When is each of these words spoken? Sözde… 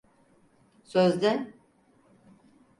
Sözde… 0.83 1.47